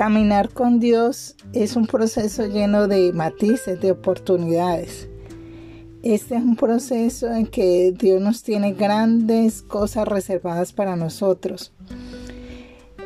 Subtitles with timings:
[0.00, 5.10] Caminar con Dios es un proceso lleno de matices, de oportunidades.
[6.02, 11.74] Este es un proceso en que Dios nos tiene grandes cosas reservadas para nosotros.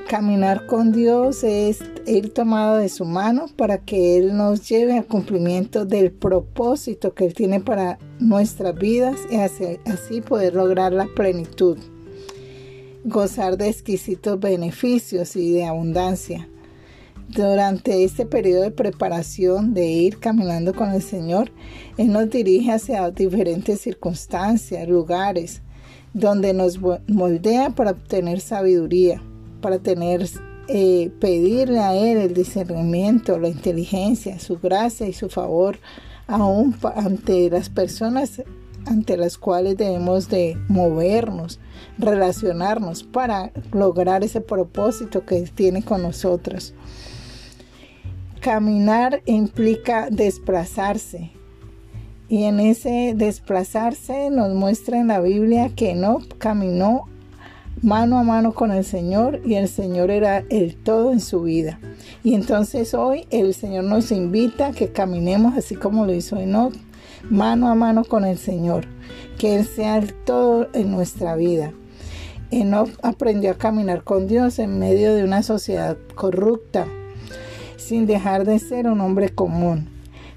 [0.08, 5.06] Caminar con Dios es ir tomado de su mano para que Él nos lleve al
[5.06, 11.76] cumplimiento del propósito que Él tiene para nuestras vidas y así poder lograr la plenitud,
[13.02, 16.48] gozar de exquisitos beneficios y de abundancia.
[17.28, 21.50] Durante este periodo de preparación de ir caminando con el Señor,
[21.96, 25.62] Él nos dirige hacia diferentes circunstancias, lugares,
[26.12, 26.78] donde nos
[27.08, 29.22] moldea para obtener sabiduría,
[29.60, 30.28] para tener,
[30.68, 35.78] eh, pedirle a Él el discernimiento, la inteligencia, su gracia y su favor,
[36.28, 38.42] aún ante las personas
[38.86, 41.58] ante las cuales debemos de movernos,
[41.98, 46.74] relacionarnos para lograr ese propósito que tiene con nosotros.
[48.44, 51.30] Caminar implica desplazarse.
[52.28, 57.04] Y en ese desplazarse nos muestra en la Biblia que no caminó
[57.80, 61.80] mano a mano con el Señor y el Señor era el todo en su vida.
[62.22, 66.74] Y entonces hoy el Señor nos invita a que caminemos así como lo hizo Enoch,
[67.30, 68.84] mano a mano con el Señor,
[69.38, 71.72] que Él sea el todo en nuestra vida.
[72.50, 76.86] Enoch aprendió a caminar con Dios en medio de una sociedad corrupta,
[77.76, 79.88] sin dejar de ser un hombre común.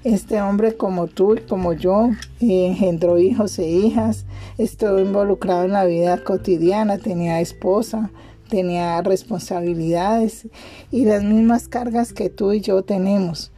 [0.04, 5.84] Este hombre como tú y como yo engendró hijos e hijas, estuvo involucrado en la
[5.84, 8.10] vida cotidiana, tenía esposa,
[8.48, 10.46] tenía responsabilidades
[10.90, 13.50] y las mismas cargas que tú y yo tenemos.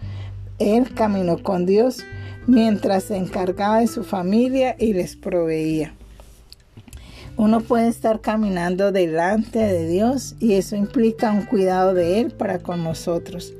[0.58, 2.05] Él caminó con Dios
[2.47, 5.95] mientras se encargaba de su familia y les proveía.
[7.36, 12.58] Uno puede estar caminando delante de Dios y eso implica un cuidado de Él para
[12.58, 13.55] con nosotros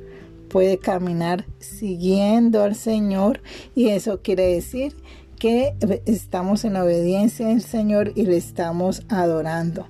[0.51, 3.41] puede caminar siguiendo al Señor
[3.75, 4.97] y eso quiere decir
[5.39, 5.75] que
[6.05, 9.87] estamos en obediencia al Señor y le estamos adorando.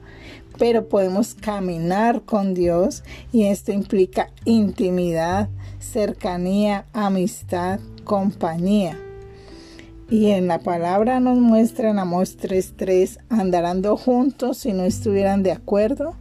[0.58, 5.48] Pero podemos caminar con Dios y esto implica intimidad,
[5.80, 8.96] cercanía, amistad, compañía.
[10.10, 15.52] Y en la palabra nos muestra en Amos 3.3, andarando juntos si no estuvieran de
[15.52, 16.16] acuerdo.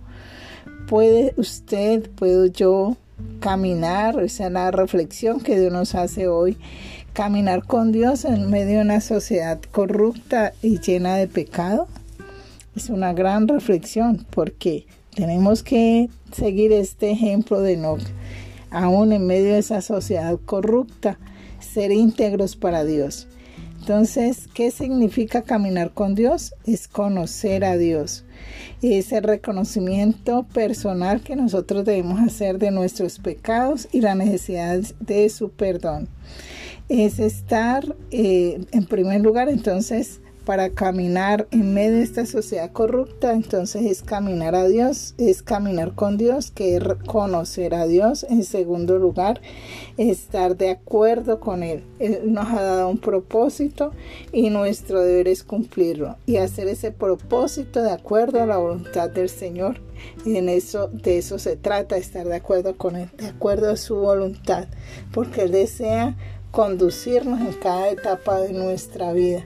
[0.87, 2.97] Puede usted, puedo yo
[3.39, 6.57] caminar, esa es la reflexión que Dios nos hace hoy,
[7.13, 11.87] caminar con Dios en medio de una sociedad corrupta y llena de pecado.
[12.75, 14.85] Es una gran reflexión porque
[15.15, 17.97] tenemos que seguir este ejemplo de no,
[18.69, 21.17] aún en medio de esa sociedad corrupta,
[21.59, 23.27] ser íntegros para Dios.
[23.89, 26.53] Entonces, ¿qué significa caminar con Dios?
[26.63, 28.23] Es conocer a Dios.
[28.83, 35.49] Ese reconocimiento personal que nosotros debemos hacer de nuestros pecados y la necesidad de su
[35.49, 36.07] perdón.
[36.87, 43.33] Es estar, eh, en primer lugar, entonces, para caminar en medio de esta sociedad corrupta,
[43.33, 48.25] entonces es caminar a Dios, es caminar con Dios, que es conocer a Dios.
[48.27, 49.41] En segundo lugar,
[49.97, 51.83] estar de acuerdo con Él.
[51.99, 53.91] Él nos ha dado un propósito
[54.31, 59.29] y nuestro deber es cumplirlo y hacer ese propósito de acuerdo a la voluntad del
[59.29, 59.79] Señor.
[60.25, 63.97] en eso, de eso se trata, estar de acuerdo con Él, de acuerdo a su
[63.97, 64.67] voluntad,
[65.13, 66.17] porque Él desea
[66.49, 69.45] conducirnos en cada etapa de nuestra vida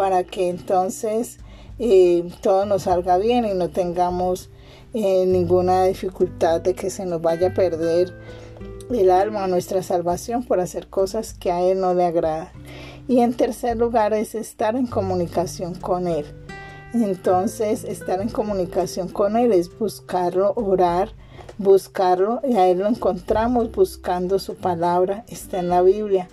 [0.00, 1.40] para que entonces
[1.78, 4.48] eh, todo nos salga bien y no tengamos
[4.94, 8.18] eh, ninguna dificultad de que se nos vaya a perder
[8.90, 12.48] el alma, nuestra salvación por hacer cosas que a Él no le agradan.
[13.08, 16.24] Y en tercer lugar es estar en comunicación con Él.
[16.94, 21.10] Entonces, estar en comunicación con Él es buscarlo, orar,
[21.58, 26.30] buscarlo y a Él lo encontramos buscando su palabra, está en la Biblia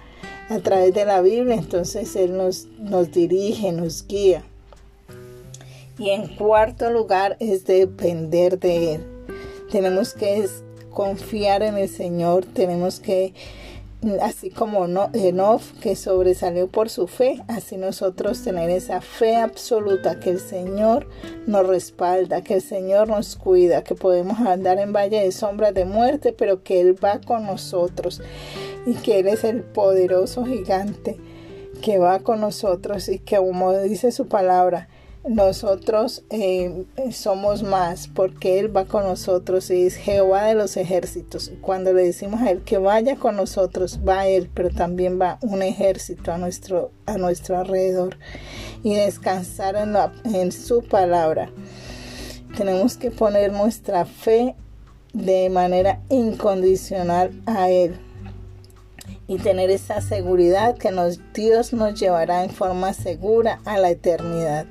[0.49, 4.43] a través de la Biblia, entonces Él nos, nos dirige, nos guía.
[5.97, 9.05] Y en cuarto lugar es depender de Él.
[9.71, 10.47] Tenemos que
[10.91, 13.33] confiar en el Señor, tenemos que,
[14.21, 20.29] así como Enoch que sobresalió por su fe, así nosotros tener esa fe absoluta que
[20.29, 21.07] el Señor
[21.45, 25.85] nos respalda, que el Señor nos cuida, que podemos andar en valle de sombra de
[25.85, 28.21] muerte, pero que Él va con nosotros
[28.87, 31.17] y que Él es el poderoso gigante
[31.81, 34.87] que va con nosotros y que como dice su palabra,
[35.27, 41.51] nosotros eh, somos más porque Él va con nosotros y es Jehová de los ejércitos.
[41.59, 45.61] Cuando le decimos a Él que vaya con nosotros, va Él, pero también va un
[45.63, 48.17] ejército a nuestro, a nuestro alrededor
[48.83, 49.75] y descansar
[50.23, 51.49] en, su palabra.
[52.55, 54.55] Tenemos que poner nuestra fe
[55.11, 57.99] de manera incondicional a Él
[59.27, 64.65] y tener esa seguridad que nos, Dios nos llevará en forma segura a la eternidad.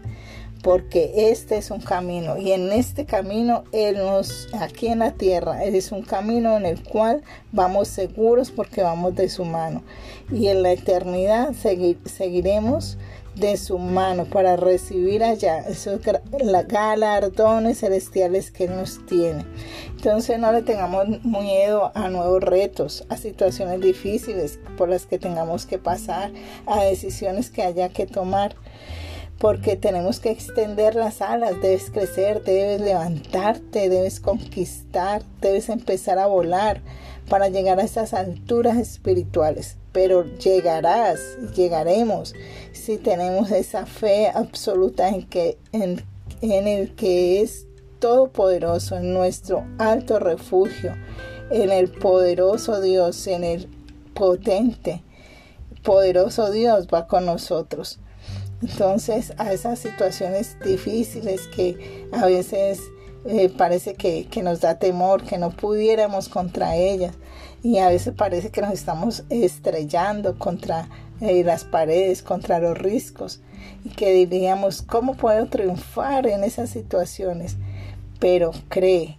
[0.62, 5.62] Porque este es un camino y en este camino Él nos, aquí en la tierra,
[5.62, 7.22] es un camino en el cual
[7.52, 9.84] vamos seguros porque vamos de su mano.
[10.32, 12.98] Y en la eternidad seguiremos
[13.36, 16.00] de su mano para recibir allá esos
[16.68, 19.44] galardones celestiales que nos tiene.
[19.90, 25.66] Entonces no le tengamos miedo a nuevos retos, a situaciones difíciles por las que tengamos
[25.66, 26.32] que pasar,
[26.66, 28.56] a decisiones que haya que tomar.
[29.38, 36.26] Porque tenemos que extender las alas, debes crecer, debes levantarte, debes conquistar, debes empezar a
[36.26, 36.80] volar
[37.28, 42.34] para llegar a esas alturas espirituales pero llegarás, llegaremos
[42.72, 46.04] si tenemos esa fe absoluta en, que, en,
[46.42, 47.66] el que es
[47.98, 50.94] todopoderoso, en nuestro alto refugio,
[51.50, 53.70] en el poderoso Dios, en el
[54.12, 55.02] potente,
[55.82, 57.98] poderoso Dios va con nosotros.
[58.60, 62.82] Entonces, a esas situaciones difíciles que a veces
[63.28, 67.14] eh, parece que, que, nos da temor, que no pudiéramos contra ellas,
[67.62, 70.88] y a veces parece que nos estamos estrellando contra
[71.20, 73.40] eh, las paredes, contra los riscos
[73.84, 77.56] y que diríamos, ¿cómo puedo triunfar en esas situaciones?
[78.18, 79.18] Pero cree,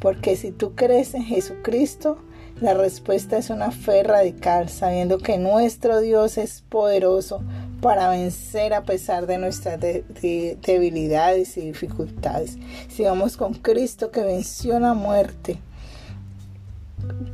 [0.00, 2.18] porque si tú crees en Jesucristo,
[2.60, 7.42] la respuesta es una fe radical, sabiendo que nuestro Dios es poderoso
[7.80, 12.56] para vencer a pesar de nuestras debilidades y dificultades.
[12.88, 15.58] Si vamos con Cristo que venció la muerte,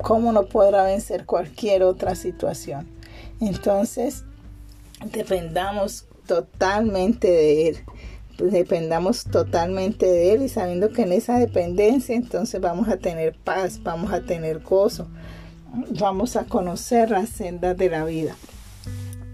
[0.02, 2.88] ¿cómo no podrá vencer cualquier otra situación?
[3.41, 4.25] Entonces,
[5.12, 7.76] dependamos totalmente de Él.
[8.38, 13.81] Dependamos totalmente de Él y sabiendo que en esa dependencia entonces vamos a tener paz,
[13.82, 15.06] vamos a tener gozo,
[15.99, 18.37] vamos a conocer las sendas de la vida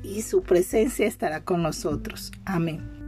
[0.03, 2.33] y su presencia estará con nosotros.
[2.45, 3.00] Amén.